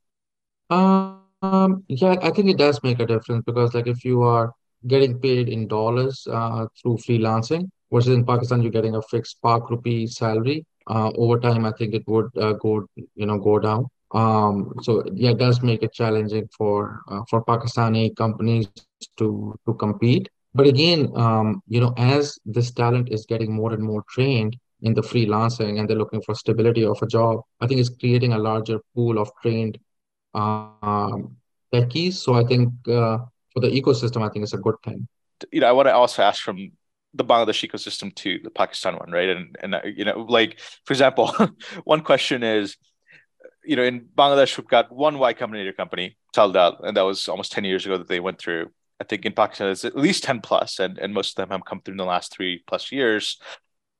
[0.69, 4.53] Um, um, yeah, I think it does make a difference because like if you are
[4.87, 9.69] getting paid in dollars uh, through freelancing versus in Pakistan you're getting a fixed Pak
[9.69, 13.87] rupee salary, uh, over time I think it would uh, go you know go down.
[14.11, 18.67] Um, so yeah, it does make it challenging for uh, for Pakistani companies
[19.17, 20.29] to to compete.
[20.55, 24.93] But again, um, you know, as this talent is getting more and more trained in
[24.93, 28.37] the freelancing and they're looking for stability of a job, I think it's creating a
[28.37, 29.77] larger pool of trained
[30.33, 31.37] um,
[31.73, 32.13] techies.
[32.13, 33.19] So I think uh,
[33.51, 35.07] for the ecosystem, I think it's a good thing.
[35.51, 36.71] You know, I want to also ask from
[37.13, 39.29] the Bangladesh ecosystem to the Pakistan one, right?
[39.29, 41.33] And and uh, you know, like for example,
[41.83, 42.77] one question is,
[43.63, 47.51] you know, in Bangladesh we've got one Y Combinator company, Taldal, and that was almost
[47.51, 48.71] ten years ago that they went through.
[48.99, 51.65] I think in Pakistan it's at least ten plus, and and most of them have
[51.65, 53.39] come through in the last three plus years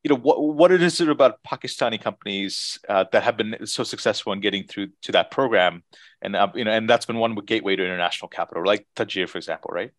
[0.03, 4.33] you know what what is it about Pakistani companies uh, that have been so successful
[4.33, 5.83] in getting through to that program,
[6.21, 9.37] and uh, you know, and that's been one gateway to international capital, like Tajir, for
[9.37, 9.91] example, right?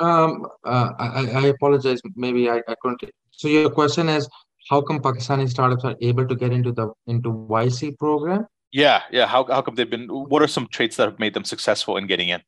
[0.00, 2.00] Um, uh, I, I apologize.
[2.14, 3.10] Maybe I, I couldn't.
[3.30, 4.28] So your question is,
[4.68, 8.46] how come Pakistani startups are able to get into the into YC program?
[8.70, 9.26] Yeah, yeah.
[9.26, 10.08] How how come they've been?
[10.08, 12.42] What are some traits that have made them successful in getting in?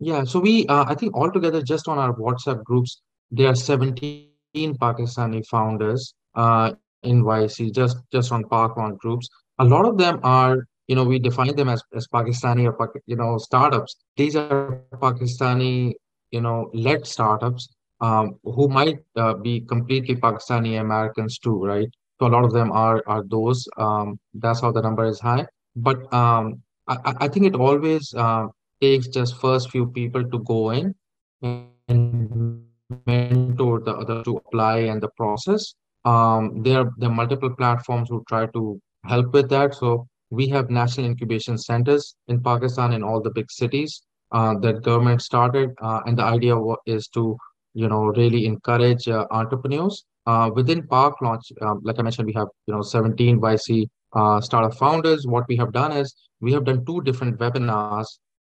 [0.00, 3.00] Yeah, so we, uh, I think altogether, just on our WhatsApp groups,
[3.36, 9.28] there are 17 Pakistani founders uh, in YC, just, just on Pak Launch groups.
[9.58, 13.16] A lot of them are, you know, we define them as, as Pakistani or, you
[13.16, 13.96] know, startups.
[14.16, 15.94] These are Pakistani,
[16.30, 17.68] you know, led startups
[18.00, 21.88] um, who might uh, be completely Pakistani Americans too, right?
[22.20, 23.66] So a lot of them are are those.
[23.76, 25.46] Um, that's how the number is high.
[25.74, 28.46] But um, I, I think it always uh,
[28.80, 30.94] takes just first few people to go in
[31.42, 32.64] and
[33.06, 35.74] mentor the other to apply and the process.
[36.04, 39.74] Um, there, there are multiple platforms who try to help with that.
[39.74, 44.82] So we have national incubation centers in Pakistan in all the big cities uh, that
[44.82, 47.36] government started, uh, and the idea is to,
[47.74, 50.04] you know, really encourage uh, entrepreneurs.
[50.26, 54.40] Uh, within Pak Launch, um, like I mentioned, we have you know 17 YC uh,
[54.40, 55.26] startup founders.
[55.26, 58.06] What we have done is we have done two different webinars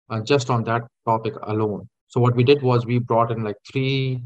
[0.09, 1.87] uh, just on that topic alone.
[2.15, 4.21] So what we did was we brought in like three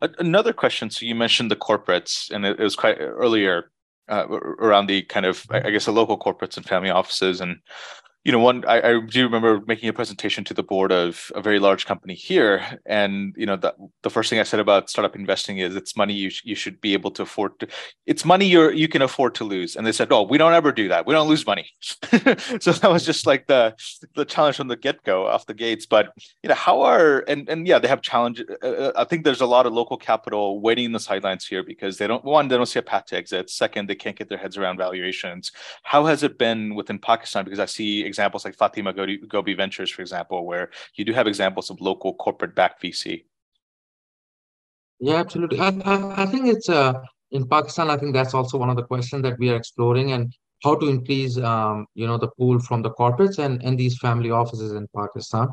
[0.00, 0.90] Another question.
[0.90, 3.70] So you mentioned the corporates, and it, was quite earlier
[4.08, 7.58] uh, around the kind of, I guess, the local corporates and family offices, and
[8.26, 11.40] you know, one I, I, do remember making a presentation to the board of a
[11.40, 13.72] very large company here, and you know, the,
[14.02, 16.80] the first thing I said about startup investing is it's money you sh- you should
[16.80, 17.68] be able to afford to.
[18.04, 20.72] It's money you're you can afford to lose, and they said, "Oh, we don't ever
[20.72, 21.06] do that.
[21.06, 21.70] We don't lose money."
[22.60, 23.76] so that was just like the
[24.16, 25.86] the challenge from the get go off the gates.
[25.86, 26.12] But
[26.42, 28.42] you know, how are and and yeah, they have challenge.
[28.60, 31.62] Uh, uh, I think there's a lot of local capital waiting in the sidelines here
[31.62, 33.50] because they don't one they don't see a path to exit.
[33.50, 35.52] Second, they can't get their heads around valuations.
[35.84, 37.44] How has it been within Pakistan?
[37.44, 41.70] Because I see examples like Fatima Gobi Ventures, for example, where you do have examples
[41.70, 43.24] of local corporate backed VC.
[44.98, 45.60] Yeah, absolutely.
[45.60, 46.94] I, I, I think it's uh,
[47.30, 47.90] in Pakistan.
[47.90, 50.86] I think that's also one of the questions that we are exploring, and how to
[50.88, 54.86] increase, um, you know, the pool from the corporates and, and these family offices in
[54.96, 55.48] Pakistan.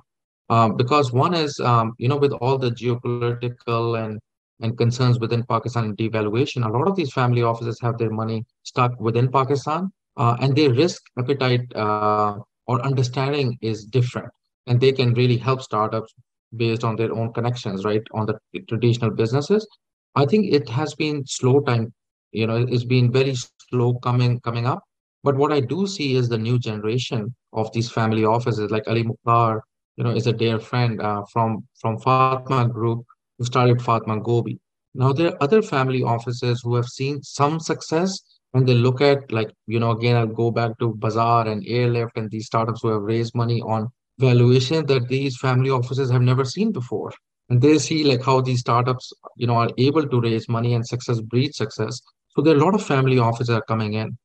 [0.50, 4.20] Um, because one is, um, you know, with all the geopolitical and
[4.62, 8.46] and concerns within Pakistan and devaluation, a lot of these family offices have their money
[8.64, 12.38] stuck within Pakistan, uh, and their risk appetite uh,
[12.68, 14.30] or understanding is different,
[14.68, 16.14] and they can really help startups
[16.56, 18.38] based on their own connections, right, on the
[18.68, 19.68] traditional businesses.
[20.16, 21.94] I think it has been slow time,
[22.32, 23.36] you know, it's been very
[23.70, 24.84] slow coming coming up.
[25.24, 29.04] But what I do see is the new generation of these family offices, like Ali
[29.04, 29.64] Mukhtar,
[29.96, 33.06] you know, is a dear friend uh, from from Fatima Group
[33.38, 34.60] who started Fatima Gobi.
[34.94, 38.20] Now there are other family offices who have seen some success
[38.54, 42.18] and they look at like, you know, again, I'll go back to Bazaar and Airlift
[42.18, 43.90] and these startups who have raised money on
[44.20, 47.12] valuation that these family offices have never seen before.
[47.50, 50.86] And they see like how these startups, you know, are able to raise money and
[50.86, 52.00] success breeds success.
[52.30, 54.18] So there are a lot of family offices are coming in.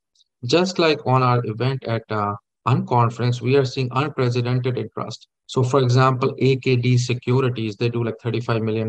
[0.45, 2.35] Just like on our event at uh,
[2.66, 5.26] Unconference, we are seeing unprecedented interest.
[5.47, 8.89] So, for example, AKD Securities, they do like $35 million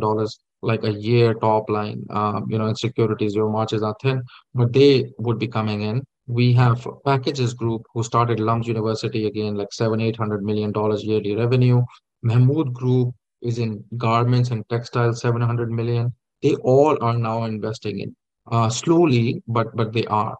[0.62, 4.22] like a year top line, um, you know, in securities, your margins are thin,
[4.53, 6.03] but they would be coming in.
[6.28, 11.03] We have Packages Group who started Lums University again, like seven, eight hundred million dollars
[11.03, 11.82] yearly revenue.
[12.22, 16.14] Mahmood Group is in garments and textiles, 700 million.
[16.43, 18.16] They all are now investing in
[18.51, 20.36] uh, slowly, but but they are.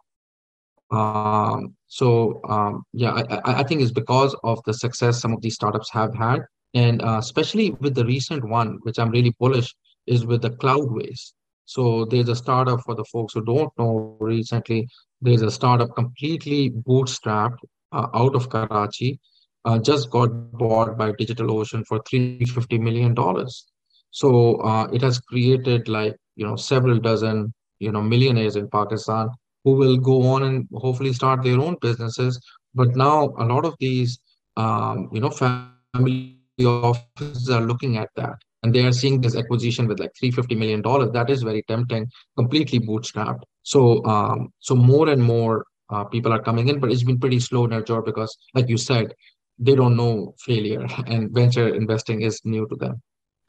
[0.90, 5.54] Um, so um, yeah, I, I think it's because of the success some of these
[5.54, 6.40] startups have had,
[6.74, 9.74] and uh, especially with the recent one, which I'm really bullish,
[10.06, 11.32] is with the Cloudways.
[11.64, 14.16] So there's a startup for the folks who don't know.
[14.20, 14.88] Recently,
[15.20, 17.58] there's a startup completely bootstrapped
[17.92, 19.20] uh, out of Karachi,
[19.64, 23.66] uh, just got bought by DigitalOcean for 350 million dollars.
[24.10, 29.28] So uh, it has created like you know several dozen you know millionaires in Pakistan
[29.64, 32.40] who will go on and hopefully start their own businesses.
[32.74, 34.18] But now a lot of these,
[34.56, 39.86] um, you know, family offices are looking at that and they are seeing this acquisition
[39.86, 41.10] with like 350 million dollars.
[41.12, 43.42] That is very tempting, completely bootstrapped.
[43.62, 47.40] So, um, so more and more uh, people are coming in, but it's been pretty
[47.40, 49.14] slow in our job because, like you said,
[49.58, 53.02] they don't know failure, and venture investing is new to them.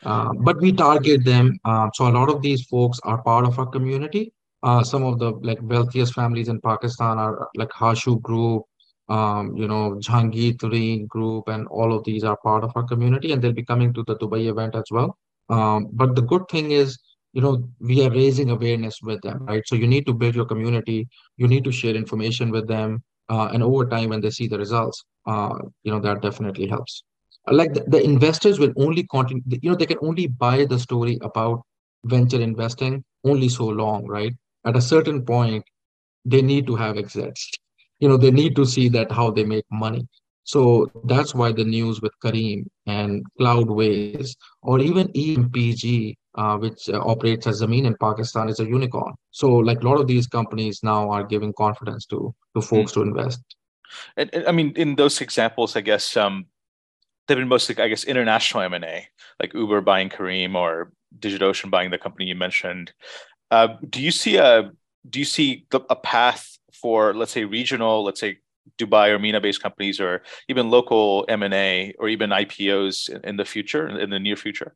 [0.03, 1.59] Uh, but we target them.
[1.63, 4.33] Uh, so a lot of these folks are part of our community,
[4.63, 8.63] uh, some of the like wealthiest families in Pakistan are like Hashoo Group,
[9.09, 13.31] um, you know, Jahangir Tareen Group, and all of these are part of our community,
[13.31, 15.17] and they'll be coming to the Dubai event as well.
[15.49, 16.97] Um, but the good thing is,
[17.33, 19.63] you know, we are raising awareness with them, right?
[19.65, 23.49] So you need to build your community, you need to share information with them, uh,
[23.53, 27.03] and over time, when they see the results, uh, you know, that definitely helps.
[27.47, 31.17] Like the, the investors will only continue, you know, they can only buy the story
[31.21, 31.61] about
[32.05, 34.33] venture investing only so long, right?
[34.65, 35.63] at a certain point,
[36.25, 37.51] they need to have exits.
[38.01, 40.07] You know, they need to see that how they make money.
[40.43, 46.99] So that's why the news with Careem and Cloudways or even EMPG, uh, which uh,
[46.99, 49.13] operates as Zameen in Pakistan, is a unicorn.
[49.29, 52.95] So like a lot of these companies now are giving confidence to to folks mm.
[52.95, 53.41] to invest.
[54.17, 56.45] And, and, I mean, in those examples, I guess um,
[57.27, 59.07] they've been mostly, I guess, international M and A,
[59.39, 62.93] like Uber buying Careem or DigitalOcean buying the company you mentioned.
[63.51, 64.71] Uh, do you see a
[65.09, 66.50] do you see a path
[66.81, 68.39] for let's say regional, let's say
[68.77, 73.37] Dubai or MENA based companies, or even local M and A, or even IPOs in,
[73.37, 74.75] the future, in the near future?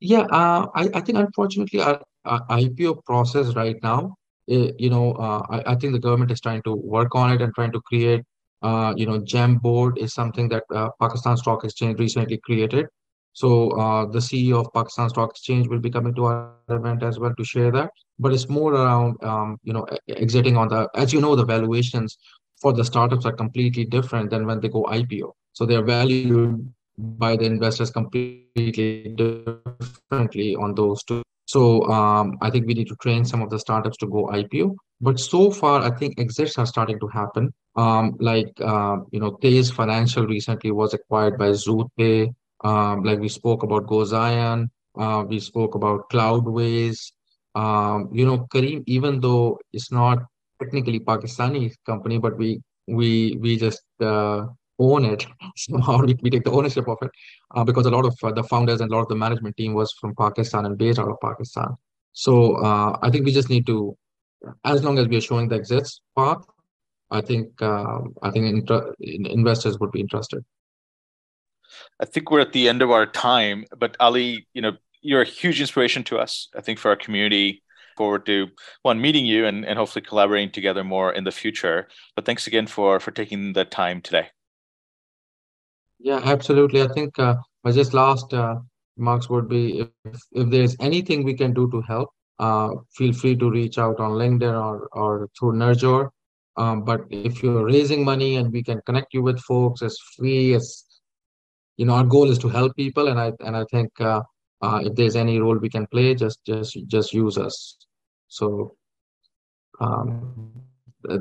[0.00, 4.16] Yeah, uh, I, I think unfortunately our, our, IPO process right now,
[4.50, 7.42] eh, you know, uh, I, I think the government is trying to work on it
[7.42, 8.22] and trying to create.
[8.62, 12.86] Uh, you know, GEM board is something that uh, Pakistan Stock Exchange recently created
[13.34, 17.18] so uh, the CEO of Pakistan Stock Exchange will be coming to our event as
[17.18, 17.90] well to share that.
[18.18, 22.16] But it's more around, um, you know, exiting on the, as you know, the valuations
[22.60, 25.32] for the startups are completely different than when they go IPO.
[25.52, 31.22] So they're valued by the investors completely differently on those two.
[31.46, 34.76] So um, I think we need to train some of the startups to go IPO.
[35.00, 37.52] But so far, I think exits are starting to happen.
[37.76, 42.32] Um, like uh, you know, Tez Financial recently was acquired by ZoodPay.
[42.62, 47.12] Um, like we spoke about GoZion, uh, we spoke about Cloudways.
[47.54, 50.18] Um, you know, Careem, even though it's not
[50.60, 54.46] technically Pakistani company, but we we we just uh,
[54.78, 55.26] own it
[55.56, 55.98] somehow.
[55.98, 57.10] We, we take the ownership of it
[57.54, 59.74] uh, because a lot of uh, the founders and a lot of the management team
[59.74, 61.76] was from Pakistan and based out of Pakistan.
[62.12, 63.96] So uh, I think we just need to,
[64.64, 66.44] as long as we are showing the exits path,
[67.10, 70.44] I think um, I think inter- investors would be interested.
[72.00, 74.72] I think we're at the end of our time, but Ali, you know,
[75.04, 76.48] you're a huge inspiration to us.
[76.58, 77.62] I think for our community,
[77.96, 78.48] forward to
[78.82, 81.86] one meeting you and, and hopefully collaborating together more in the future.
[82.16, 84.26] But thanks again for for taking the time today.
[86.00, 86.82] Yeah, absolutely.
[86.82, 88.56] I think uh, my just last uh,
[88.96, 93.36] marks would be if, if there's anything we can do to help, uh, feel free
[93.36, 96.10] to reach out on LinkedIn or, or through Nirjhor.
[96.56, 100.54] Um, but if you're raising money and we can connect you with folks as free
[100.54, 100.84] as,
[101.76, 103.08] you know, our goal is to help people.
[103.08, 104.22] And I, and I think uh,
[104.64, 107.76] uh, if there's any role we can play, just, just, just use us.
[108.28, 108.76] So
[109.80, 110.52] um,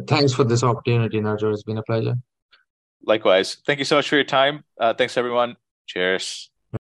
[0.07, 1.51] thanks for this opportunity, Nirjhor.
[1.53, 2.15] It's been a pleasure.
[3.05, 3.57] Likewise.
[3.65, 4.63] Thank you so much for your time.
[4.79, 5.57] Uh, thanks, everyone.
[5.87, 6.52] Cheers.